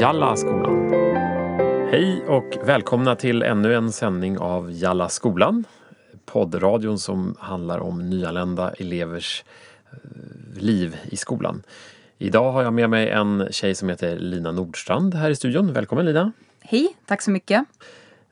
[0.00, 0.90] Jalla skolan.
[1.90, 5.64] Hej och välkomna till ännu en sändning av Jalla skolan.
[6.24, 9.44] Poddradion som handlar om nyanlända elevers
[9.92, 9.98] eh,
[10.62, 11.62] liv i skolan.
[12.18, 15.72] Idag har jag med mig en tjej som heter Lina Nordstrand här i studion.
[15.72, 16.32] Välkommen Lina!
[16.60, 17.64] Hej, tack så mycket.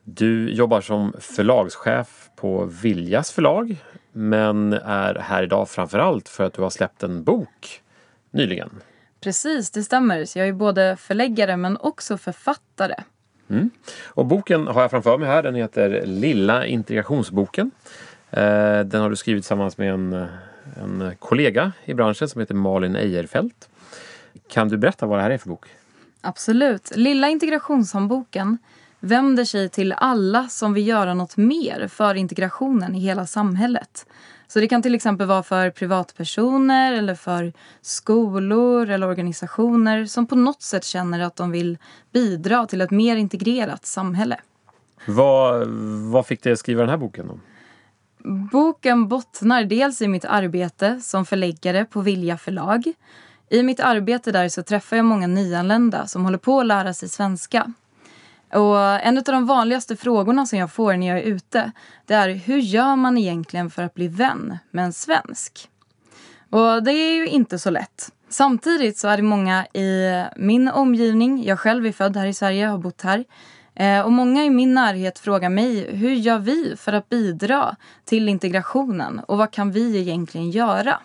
[0.03, 3.77] Du jobbar som förlagschef på Viljas förlag
[4.11, 7.81] men är här idag framförallt för att du har släppt en bok
[8.31, 8.69] nyligen.
[9.21, 10.25] Precis, det stämmer.
[10.25, 12.95] Så jag är både förläggare men också författare.
[13.49, 13.69] Mm.
[14.05, 15.43] Och boken har jag framför mig här.
[15.43, 17.71] Den heter Lilla integrationsboken.
[18.31, 20.13] Eh, den har du skrivit tillsammans med en,
[20.81, 23.69] en kollega i branschen som heter Malin Ejerfelt.
[24.47, 25.65] Kan du berätta vad det här är för bok?
[26.21, 26.91] Absolut.
[26.95, 28.57] Lilla integrationshandboken
[28.99, 34.05] vänder sig till alla som vill göra något mer för integrationen i hela samhället.
[34.51, 40.35] Så det kan till exempel vara för privatpersoner eller för skolor eller organisationer som på
[40.35, 41.77] något sätt känner att de vill
[42.13, 44.37] bidra till ett mer integrerat samhälle.
[45.05, 45.67] Vad,
[46.11, 47.27] vad fick dig att skriva den här boken?
[47.27, 47.39] Då?
[48.51, 52.93] Boken bottnar dels i mitt arbete som förläggare på Vilja förlag.
[53.49, 57.09] I mitt arbete där så träffar jag många nyanlända som håller på att lära sig
[57.09, 57.73] svenska.
[58.53, 61.71] Och en av de vanligaste frågorna som jag får när jag är ute
[62.05, 65.69] det är hur gör man egentligen för att bli vän med en svensk?
[66.49, 68.11] Och det är ju inte så lätt.
[68.29, 72.65] Samtidigt så är det många i min omgivning, jag själv är född här i Sverige
[72.65, 73.25] och har bott här,
[73.75, 78.29] eh, och många i min närhet frågar mig hur gör vi för att bidra till
[78.29, 80.99] integrationen och vad kan vi egentligen göra?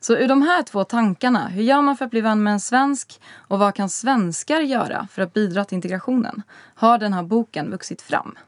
[0.00, 2.60] Så ur de här två tankarna, hur gör man för att bli vän med en
[2.60, 6.42] svensk och vad kan svenskar göra för att bidra till integrationen,
[6.74, 8.38] har den här boken vuxit fram.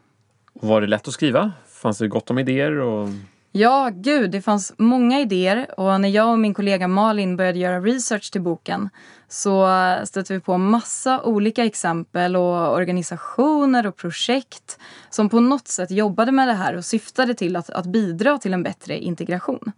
[0.52, 1.52] Var det lätt att skriva?
[1.68, 2.78] Fanns det gott om idéer?
[2.78, 3.08] Och...
[3.52, 7.80] Ja, gud, det fanns många idéer och när jag och min kollega Malin började göra
[7.80, 8.88] research till boken
[9.28, 14.78] så eh, stötte vi på massa olika exempel och organisationer och projekt
[15.10, 18.54] som på något sätt jobbade med det här och syftade till att, att bidra till
[18.54, 19.72] en bättre integration.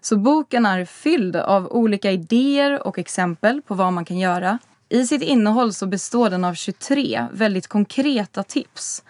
[0.00, 4.58] Så boken är fylld av olika idéer och exempel på vad man kan göra.
[4.88, 9.02] I sitt innehåll så består den av 23 väldigt konkreta tips.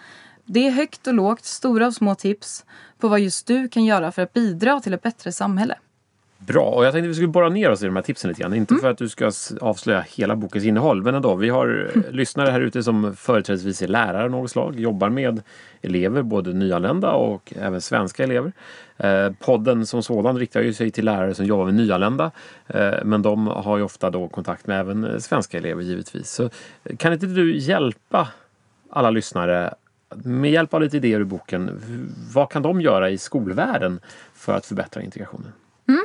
[0.45, 2.65] Det är högt och lågt, stora och små tips
[2.99, 5.77] på vad just du kan göra för att bidra till ett bättre samhälle.
[6.47, 8.43] Bra, och jag tänkte att vi skulle borra ner oss i de här tipsen lite
[8.43, 8.55] grann.
[8.55, 8.83] Inte mm.
[8.83, 11.35] för att du ska avslöja hela bokens innehåll, men ändå.
[11.35, 12.05] Vi har mm.
[12.11, 15.43] lyssnare här ute som företrädesvis är lärare av något slag, jobbar med
[15.83, 18.53] elever, både nyanlända och även svenska elever.
[18.97, 22.31] Eh, podden som sådan riktar ju sig till lärare som jobbar med nyanlända,
[22.67, 26.31] eh, men de har ju ofta då kontakt med även svenska elever givetvis.
[26.31, 26.51] Så
[26.99, 28.29] kan inte du hjälpa
[28.91, 29.75] alla lyssnare
[30.15, 31.83] med hjälp av lite idéer ur boken,
[32.35, 34.01] vad kan de göra i skolvärlden
[34.35, 35.53] för att förbättra integrationen?
[35.89, 36.05] Mm.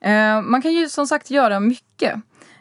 [0.00, 2.14] Eh, man kan ju som sagt göra mycket.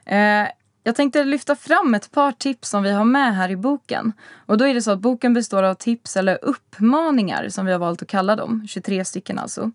[0.05, 0.47] Eh,
[0.83, 4.13] jag tänkte lyfta fram ett par tips som vi har med här i boken.
[4.45, 7.79] Och då är det så att boken består av tips eller uppmaningar som vi har
[7.79, 9.71] valt att kalla dem, 23 stycken alltså.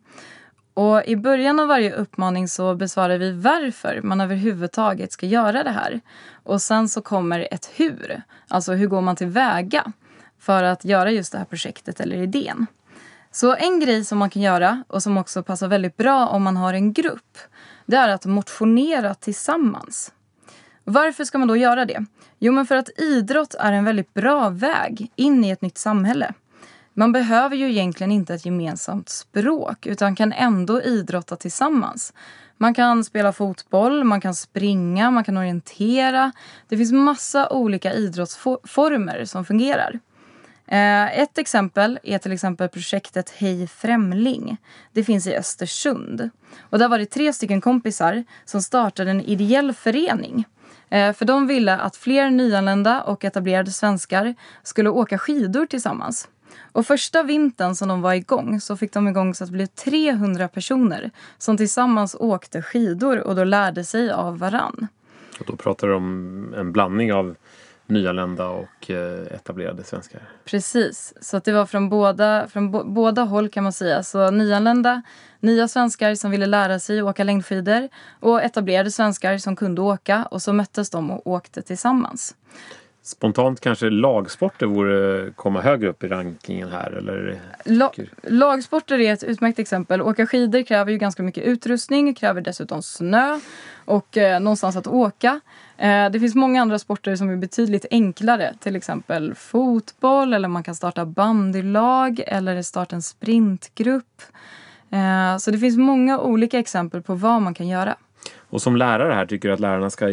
[0.75, 5.70] Och i början av varje uppmaning så besvarar vi varför man överhuvudtaget ska göra det
[5.70, 6.00] här.
[6.42, 9.92] Och sen så kommer ett hur, alltså hur går man tillväga
[10.42, 12.66] för att göra just det här projektet eller idén.
[13.30, 16.56] Så en grej som man kan göra och som också passar väldigt bra om man
[16.56, 17.38] har en grupp,
[17.86, 20.12] det är att motionera tillsammans.
[20.84, 22.04] Varför ska man då göra det?
[22.38, 26.32] Jo, men för att idrott är en väldigt bra väg in i ett nytt samhälle.
[26.94, 32.12] Man behöver ju egentligen inte ett gemensamt språk utan kan ändå idrotta tillsammans.
[32.56, 36.32] Man kan spela fotboll, man kan springa, man kan orientera.
[36.69, 40.00] Det finns massa olika idrottsformer som fungerar.
[40.72, 44.56] Eh, ett exempel är till exempel projektet Hej Främling.
[44.93, 46.31] Det finns i Östersund.
[46.60, 50.44] Och där var det tre stycken kompisar som startade en ideell förening.
[50.88, 56.28] Eh, för de ville att fler nyanlända och etablerade svenskar skulle åka skidor tillsammans.
[56.72, 59.66] Och första vintern som de var igång så fick de igång så att det blev
[59.66, 64.87] 300 personer som tillsammans åkte skidor och då lärde sig av varann.
[65.41, 67.37] Och då pratar du om en blandning av
[67.93, 70.21] nyanlända och eh, etablerade svenskar.
[70.44, 74.03] Precis, så att det var från båda, från båda håll kan man säga.
[74.03, 75.03] Så nyanlända,
[75.41, 77.89] nya svenskar som ville lära sig åka längdskidor
[78.21, 82.35] och etablerade svenskar som kunde åka och så möttes de och åkte tillsammans.
[83.04, 86.90] Spontant kanske lagsporter borde komma högre upp i rankingen här?
[86.90, 87.40] Eller?
[87.64, 90.02] La lagsporter är ett utmärkt exempel.
[90.02, 93.40] Åka skidor kräver ju ganska mycket utrustning, kräver dessutom snö
[93.84, 95.40] och eh, någonstans att åka.
[95.76, 98.54] Eh, det finns många andra sporter som är betydligt enklare.
[98.60, 104.22] Till exempel fotboll eller man kan starta bandylag eller starta en sprintgrupp.
[104.90, 107.96] Eh, så det finns många olika exempel på vad man kan göra.
[108.52, 110.06] Och som lärare här, tycker du att lärarna ska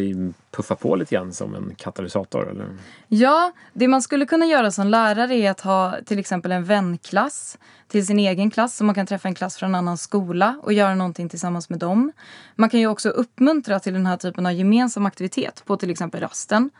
[0.50, 2.50] puffa på lite grann som en katalysator?
[2.50, 2.66] Eller?
[3.08, 7.58] Ja, det man skulle kunna göra som lärare är att ha till exempel en vänklass
[7.88, 10.72] till sin egen klass så man kan träffa en klass från en annan skola och
[10.72, 12.12] göra någonting tillsammans med dem.
[12.54, 16.20] Man kan ju också uppmuntra till den här typen av gemensam aktivitet på till exempel
[16.20, 16.70] rasten.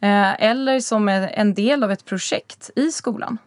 [0.00, 3.38] Eh, eller som en del av ett projekt i skolan.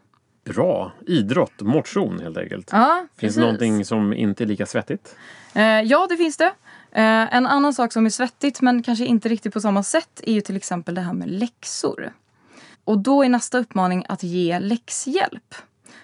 [0.46, 0.92] Bra!
[1.08, 2.70] Idrott, motion helt enkelt.
[2.72, 5.16] Ja, finns det någonting som inte är lika svettigt?
[5.54, 6.52] Eh, ja, det finns det.
[6.92, 10.34] Eh, en annan sak som är svettigt men kanske inte riktigt på samma sätt är
[10.34, 12.14] ju till exempel det här med läxor.
[12.84, 15.56] Och då är nästa uppmaning att ge läxhjälp.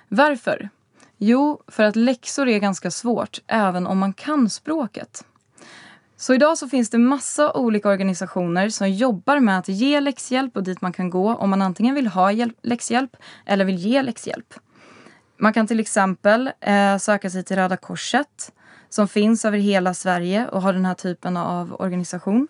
[0.07, 0.69] Varför?
[1.17, 5.25] Jo, för att läxor är ganska svårt även om man kan språket.
[6.17, 10.63] Så idag så finns det massa olika organisationer som jobbar med att ge läxhjälp och
[10.63, 14.53] dit man kan gå om man antingen vill ha hjälp, läxhjälp eller vill ge läxhjälp.
[15.37, 18.51] Man kan till exempel eh, söka sig till Röda Korset
[18.89, 22.47] som finns över hela Sverige och har den här typen av organisation.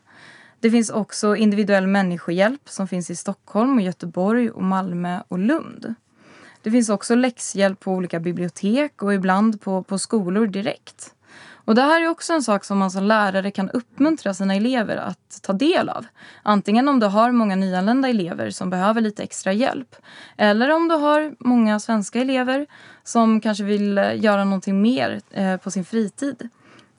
[0.59, 5.95] Det finns också individuell människohjälp som finns i Stockholm, och Göteborg, och Malmö och Lund.
[6.61, 11.14] Det finns också läxhjälp på olika bibliotek och ibland på, på skolor direkt.
[11.65, 14.97] Och det här är också en sak som man som lärare kan uppmuntra sina elever
[14.97, 16.05] att ta del av.
[16.43, 19.95] Antingen om du har många nyanlända elever som behöver lite extra hjälp.
[20.37, 22.65] Eller om du har många svenska elever
[23.03, 26.49] som kanske vill eh, göra någonting mer eh, på sin fritid.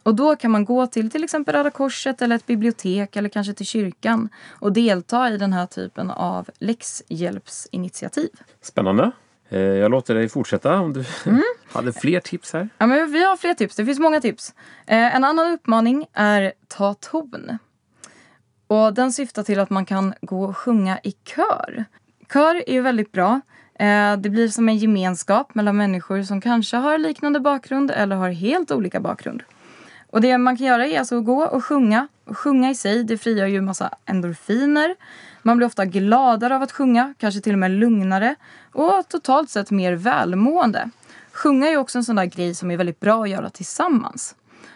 [0.02, 3.54] Och då kan man gå till till exempel Röda Korset eller ett bibliotek eller kanske
[3.54, 8.30] till kyrkan och delta i den här typen av läxhjälpsinitiativ.
[8.60, 9.12] Spännande.
[9.48, 11.42] Eh, jag låter dig fortsätta om du mm.
[11.72, 12.68] hade fler tips här.
[12.78, 13.76] Ja, men vi har fler tips.
[13.76, 14.54] Det finns många tips.
[14.86, 17.58] Eh, en annan uppmaning är ta ton.
[18.66, 21.84] Och den syftar till att man kan gå och sjunga i kör.
[22.32, 23.40] Kör är ju väldigt bra.
[23.78, 28.30] Eh, det blir som en gemenskap mellan människor som kanske har liknande bakgrund eller har
[28.30, 29.42] helt olika bakgrund.
[30.10, 32.08] Och det man kan göra är alltså att gå och sjunga.
[32.24, 34.94] Och sjunga i sig, det frigör ju massa endorfiner.
[35.42, 38.34] Man blir ofta gladare av att sjunga, kanske till och med lugnare
[38.72, 40.90] och totalt sett mer välmående.
[41.32, 44.34] Sjunga är också en sån där grej som är väldigt bra att göra tillsammans.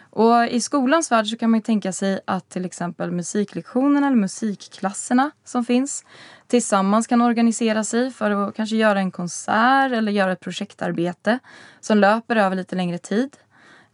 [0.09, 5.31] Och I skolans värld så kan man tänka sig att till exempel musiklektionerna eller musikklasserna
[5.45, 6.05] som finns
[6.47, 11.39] tillsammans kan organisera sig för att kanske göra en konsert eller göra ett projektarbete
[11.79, 13.37] som löper över lite längre tid.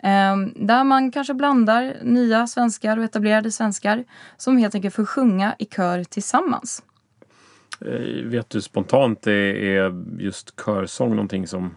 [0.03, 4.03] Ehm, där man kanske blandar nya svenskar och etablerade svenskar
[4.38, 6.83] som helt enkelt får sjunga i kör tillsammans.
[7.81, 11.75] Eh, vet du spontant, eh, är just körsång någonting som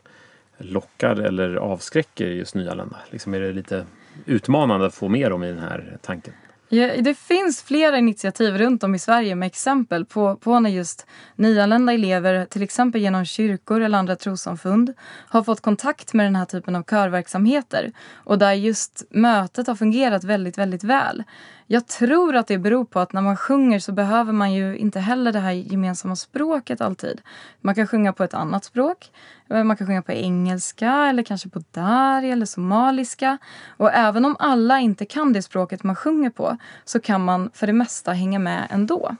[0.58, 2.96] lockar eller avskräcker just nyanlända?
[3.10, 3.86] Liksom är det lite
[4.26, 6.34] utmanande att få med dem i den här tanken?
[6.72, 11.06] Ja, det finns flera initiativ runt om i Sverige med exempel på, på när just
[11.36, 14.94] nyanlända elever, till exempel genom kyrkor eller andra trossamfund,
[15.28, 20.24] har fått kontakt med den här typen av körverksamheter och där just mötet har fungerat
[20.24, 21.24] väldigt, väldigt väl.
[21.72, 25.00] Jag tror att det beror på att när man sjunger så behöver man ju inte
[25.00, 27.20] heller det här gemensamma språket alltid.
[27.60, 29.12] Man kan sjunga på ett annat språk.
[29.48, 33.38] Man kan sjunga på engelska eller kanske på dari eller somaliska.
[33.76, 37.66] Och även om alla inte kan det språket man sjunger på så kan man för
[37.66, 39.16] det mesta hänga med ändå.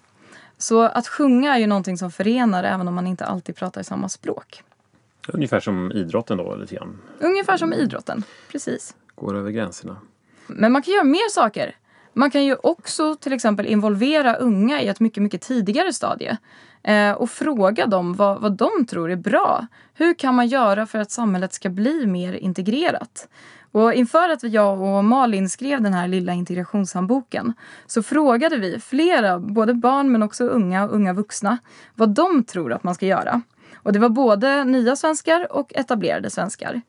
[0.58, 4.08] Så att sjunga är ju någonting som förenar även om man inte alltid pratar samma
[4.08, 4.62] språk.
[5.28, 6.98] Ungefär som idrotten då lite grann?
[7.18, 8.22] Ungefär som idrotten,
[8.52, 8.94] precis.
[9.14, 9.96] Går över gränserna.
[10.46, 11.74] Men man kan göra mer saker.
[12.12, 16.36] Man kan ju också till exempel involvera unga i ett mycket, mycket tidigare stadie
[16.82, 19.66] eh, och fråga dem vad, vad de tror är bra.
[19.94, 23.28] Hur kan man göra för att samhället ska bli mer integrerat?
[23.72, 27.54] Och inför att jag och Malin skrev den här lilla integrationshandboken
[27.86, 31.58] så frågade vi flera, både barn men också unga och unga vuxna,
[31.94, 33.42] vad de tror att man ska göra.
[33.74, 36.80] Och det var både nya svenskar och etablerade svenskar.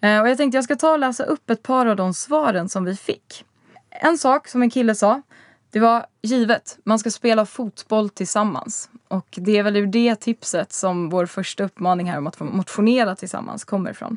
[0.00, 2.68] Eh, och jag tänkte jag ska ta och läsa upp ett par av de svaren
[2.68, 3.44] som vi fick.
[3.90, 5.22] En sak som en kille sa,
[5.70, 6.78] det var givet.
[6.84, 8.90] Man ska spela fotboll tillsammans.
[9.08, 12.44] Och det är väl ur det tipset som vår första uppmaning här om att få
[12.44, 14.16] motionera tillsammans kommer ifrån.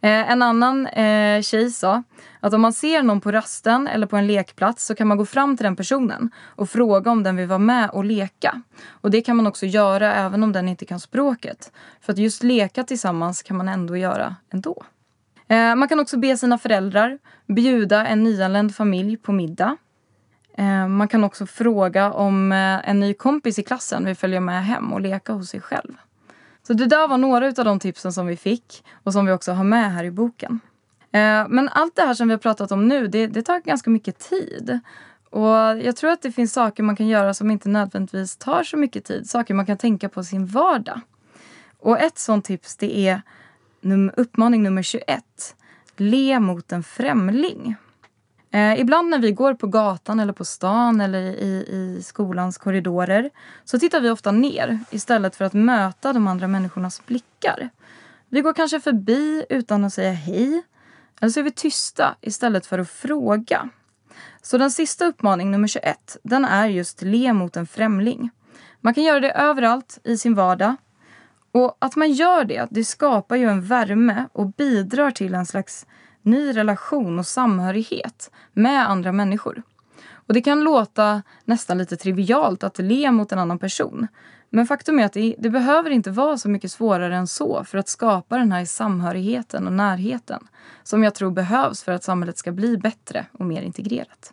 [0.00, 2.02] Eh, en annan eh, tjej sa
[2.40, 5.26] att om man ser någon på rasten eller på en lekplats så kan man gå
[5.26, 8.62] fram till den personen och fråga om den vill vara med och leka.
[8.88, 11.72] Och det kan man också göra även om den inte kan språket.
[12.00, 14.84] För att just leka tillsammans kan man ändå göra ändå.
[15.48, 19.76] Eh, man kan också be sina föräldrar bjuda en nyanländ familj på middag.
[20.58, 24.64] Eh, man kan också fråga om eh, en ny kompis i klassen vill följa med
[24.64, 25.94] hem och leka hos sig själv.
[26.66, 29.52] Så det där var några av de tipsen som vi fick och som vi också
[29.52, 30.60] har med här i boken.
[31.12, 33.90] Eh, men allt det här som vi har pratat om nu, det, det tar ganska
[33.90, 34.80] mycket tid.
[35.30, 38.76] Och jag tror att det finns saker man kan göra som inte nödvändigtvis tar så
[38.76, 39.30] mycket tid.
[39.30, 41.00] Saker man kan tänka på sin vardag.
[41.78, 43.22] Och ett sånt tips det är
[43.86, 45.22] num uppmaning nummer 21.
[45.96, 47.76] Le mot en främling.
[48.50, 53.30] Eh, ibland när vi går på gatan eller på stan eller i, i skolans korridorer
[53.64, 57.68] så tittar vi ofta ner istället för att möta de andra människornas blickar.
[58.28, 60.62] Vi går kanske förbi utan att säga hej.
[61.20, 63.68] Eller så är vi tysta istället för att fråga.
[64.42, 68.30] Så den sista uppmaning, nummer 21, den är just le mot en främling.
[68.80, 70.76] Man kan göra det överallt i sin vardag.
[71.56, 75.86] Och att man gör det, det skapar ju en värme och bidrar till en slags
[76.22, 79.62] ny relation och samhörighet med andra människor.
[80.08, 84.06] Och det kan låta nästan lite trivialt att le mot en annan person.
[84.50, 87.78] Men faktum är att det, det, behöver inte vara så mycket svårare än så för
[87.78, 90.48] att skapa den här samhörigheten och närheten
[90.82, 94.32] som jag tror behövs för att samhället ska bli bättre och mer integrerat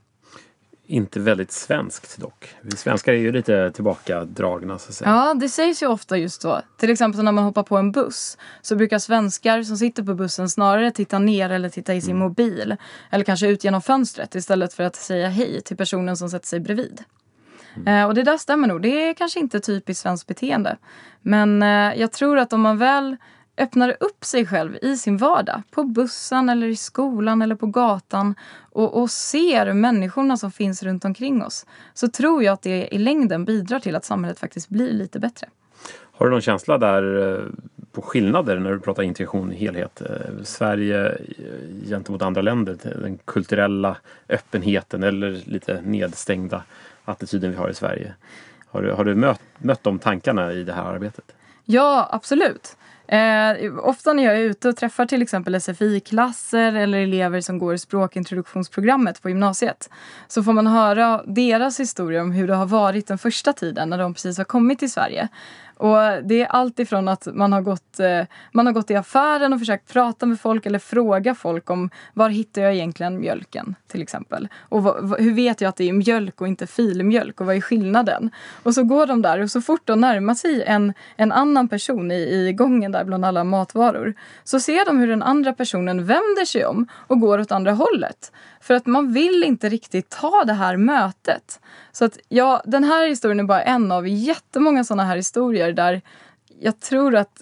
[0.93, 2.55] inte väldigt svenskt dock.
[2.61, 5.09] Vi svenskar är ju lite tillbakadragna så att säga.
[5.09, 6.61] Ja, det sägs ju ofta just så.
[6.77, 10.49] Till exempel när man hoppar på en buss så brukar svenskar som sitter på bussen
[10.49, 12.19] snarare titta ner eller titta i sin mm.
[12.19, 12.75] mobil.
[13.09, 16.59] Eller kanske ut genom fönstret istället för att säga hej till personen som sätter sig
[16.59, 17.03] bredvid.
[17.75, 17.87] Mm.
[17.87, 18.81] Eh, och det där stämmer nog.
[18.81, 20.77] Det är kanske inte typiskt svenskt beteende.
[21.21, 23.17] Men eh, jag tror att om man väl
[23.57, 28.35] öppnar upp sig själv i sin vardag, på bussen eller i skolan eller på gatan
[28.71, 32.97] och, och, ser människorna som finns runt omkring oss så tror jag att det i
[32.97, 35.47] längden bidrar till att samhället faktiskt blir lite bättre.
[36.15, 37.45] Har du någon känsla där eh,
[37.91, 40.01] på skillnader när du pratar integration i helhet?
[40.01, 43.97] Eh, Sverige eh, gentemot andra länder, den kulturella
[44.29, 46.63] öppenheten eller lite nedstängda
[47.05, 48.13] attityden vi har i Sverige.
[48.67, 51.25] Har du, har du mött, mött de tankarna i det här arbetet?
[51.65, 52.77] Ja, absolut.
[53.13, 57.77] Eh, ofta när jag är ute och träffar till exempel SFI-klasser eller elever som går
[57.77, 59.89] språkintroduktionsprogrammet på gymnasiet
[60.27, 63.97] så får man höra deras historia om hur det har varit den första tiden när
[63.97, 65.27] de precis har kommit till Sverige.
[65.83, 68.21] Och det är allt ifrån att man har, gått, eh,
[68.51, 72.29] man har gått i affären och försökt prata med folk eller fråga folk om var
[72.29, 74.47] hittar jag egentligen mjölken till exempel.
[74.59, 77.61] Och vad, hur vet jag att det är mjölk och inte filmjölk och vad är
[77.61, 78.29] skillnaden?
[78.63, 82.11] Och så går de där och så fort de närmar sig en, en annan person
[82.11, 84.13] i, i gången där bland alla matvaror
[84.43, 88.31] så ser de hur den andra personen vänder sig om och går åt andra hållet.
[88.61, 91.59] För att man vill inte riktigt ta det här mötet.
[91.91, 96.01] Så att ja, den här historien är bara en av jättemånga sådana här historier där
[96.59, 97.41] jag tror att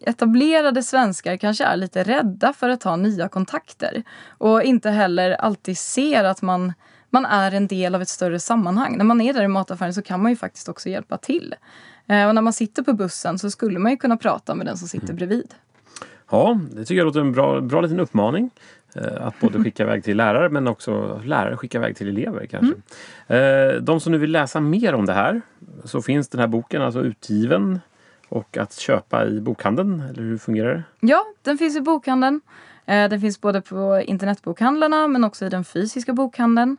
[0.00, 4.02] etablerade svenskar kanske är lite rädda för att ta nya kontakter.
[4.28, 6.72] Och inte heller alltid ser att man,
[7.10, 8.96] man är en del av ett större sammanhang.
[8.96, 11.54] När man är där i mataffären så kan man ju faktiskt också hjälpa till.
[12.06, 14.76] Eh, och när man sitter på bussen så skulle man ju kunna prata med den
[14.76, 15.16] som sitter mm.
[15.16, 15.54] bredvid.
[16.30, 18.50] Ja, det tycker jag låter en bra, bra liten uppmaning.
[18.94, 22.74] Eh, att både skicka iväg till lärare men också lärare skicka iväg till elever kanske.
[23.26, 23.84] Mm.
[23.84, 25.42] De som nu vill läsa mer om det här
[25.84, 27.80] så finns den här boken alltså utgiven
[28.28, 30.82] och att köpa i bokhandeln, eller hur fungerar det?
[31.00, 32.40] Ja, den finns i bokhandeln.
[32.86, 36.76] Eh, den finns både på internetbokhandlarna men också i den fysiska bokhandeln.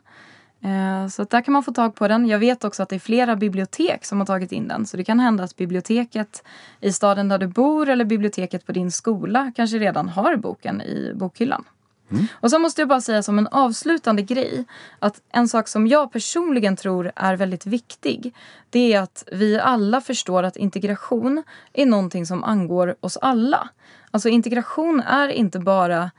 [1.10, 2.26] Så där kan man få tag på den.
[2.26, 4.86] Jag vet också att det är flera bibliotek som har tagit in den.
[4.86, 6.42] Så det kan hända att biblioteket
[6.80, 11.12] i staden där du bor eller biblioteket på din skola kanske redan har boken i
[11.14, 11.64] bokhyllan.
[12.10, 12.26] Mm.
[12.32, 14.64] Och sen måste jag bara säga som en avslutande grej
[14.98, 18.34] att en sak som jag personligen tror är väldigt viktig
[18.70, 23.68] det är att vi alla förstår att integration är någonting som angår oss alla.
[24.10, 26.10] Alltså integration är inte bara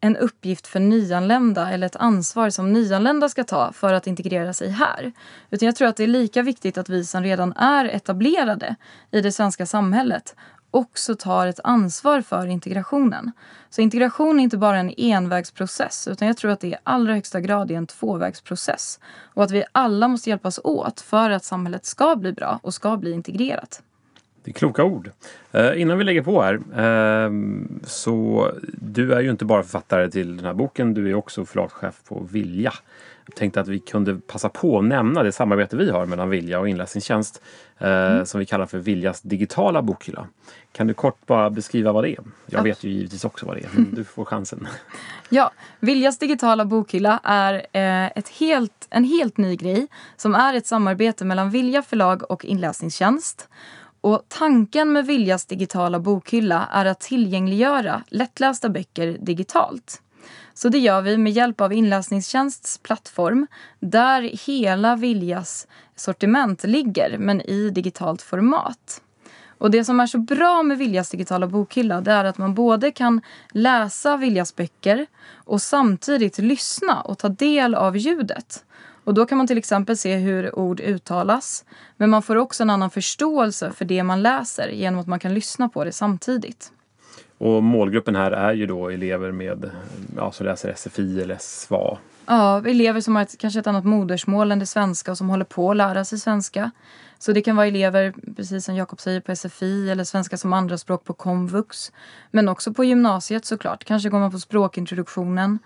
[0.00, 4.70] en uppgift för nyanlända eller ett ansvar som nyanlända ska ta för att integrera sig
[4.70, 5.12] här.
[5.50, 8.76] Utan jag tror att det är lika viktigt att vi som redan är etablerade
[9.10, 10.34] i det svenska samhället
[10.72, 13.32] också tar ett ansvar för integrationen.
[13.70, 17.40] Så integration är inte bara en envägsprocess utan jag tror att det i allra högsta
[17.40, 19.00] grad är en tvåvägsprocess.
[19.34, 22.96] Och att vi alla måste hjälpas åt för att samhället ska bli bra och ska
[22.96, 23.82] bli integrerat.
[24.44, 25.10] Det är kloka ord.
[25.52, 26.54] Eh, innan vi lägger på här.
[26.54, 27.30] Eh,
[27.84, 31.94] så du är ju inte bara författare till den här boken, du är också förlagschef
[32.08, 32.72] på Vilja.
[33.26, 36.60] Jag tänkte att vi kunde passa på att nämna det samarbete vi har mellan Vilja
[36.60, 37.42] och Inläsningstjänst
[37.78, 38.26] eh, mm.
[38.26, 40.26] som vi kallar för Viljas digitala bokhylla.
[40.72, 42.18] Kan du kort bara beskriva vad det är?
[42.46, 42.62] Jag ja.
[42.62, 44.68] vet ju givetvis också vad det är, men du får chansen.
[45.28, 50.66] Ja, Viljas digitala bokhylla är eh, ett helt, en helt ny grej som är ett
[50.66, 53.48] samarbete mellan Vilja förlag och Inläsningstjänst.
[54.02, 60.02] Och tanken med Viljas digitala bokhylla är att tillgängliggöra lättlästa böcker digitalt.
[60.54, 63.46] Så det gör vi med hjälp av Inläsningstjänsts plattform
[63.80, 65.66] där hela Viljas
[65.96, 69.02] sortiment ligger, men i digitalt format.
[69.58, 72.90] Och det som är så bra med Viljas digitala bokhylla det är att man både
[72.90, 78.64] kan läsa Viljas böcker och samtidigt lyssna och ta del av ljudet.
[79.04, 81.64] Och då kan man till exempel se hur ord uttalas.
[81.96, 85.34] Men man får också en annan förståelse för det man läser genom att man kan
[85.34, 86.72] lyssna på det samtidigt.
[87.38, 89.70] Och målgruppen här är ju då elever med,
[90.16, 91.98] ja, som läser SFI eller SVA.
[92.26, 95.44] Ja, elever som har ett, kanske ett annat modersmål än det svenska och som håller
[95.44, 96.70] på att lära sig svenska.
[97.18, 101.04] Så det kan vara elever, precis som Jakob säger, på SFI eller svenska som andraspråk
[101.04, 101.92] på komvux.
[102.30, 103.84] Men också på gymnasiet såklart.
[103.84, 105.58] Kanske går man på språkintroduktionen.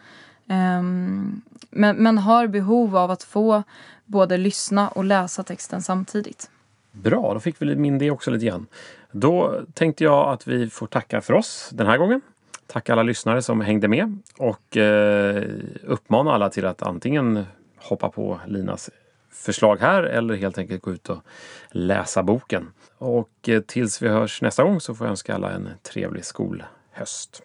[0.48, 3.62] Um, men, men har behov av att få
[4.04, 6.50] både lyssna och läsa texten samtidigt.
[6.92, 8.66] Bra, då fick vi min det också lite grann.
[9.12, 12.20] Då tänkte jag att vi får tacka för oss den här gången.
[12.66, 15.44] Tacka alla lyssnare som hängde med och eh,
[15.84, 17.44] uppmana alla till att antingen
[17.76, 18.90] hoppa på Linas
[19.30, 21.18] förslag här eller helt enkelt gå ut och
[21.70, 22.70] läsa boken.
[22.98, 27.42] Och eh, tills vi hörs nästa gång så får jag önska alla en trevlig skolhöst.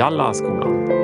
[0.00, 0.99] Jalla skolan!